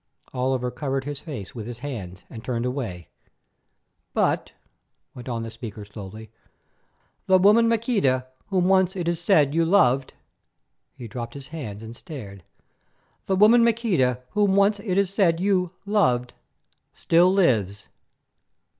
[0.33, 3.09] Oliver covered his face with his hands and turned away.
[4.15, 4.53] "But,"
[5.13, 6.31] went on the speaker slowly,
[7.27, 10.15] "the woman Maqueda whom once it is said you loved——"
[10.97, 12.43] He dropped his hands and stared.
[13.27, 17.85] "——the woman Maqueda whom once it is said you—loved—still lives."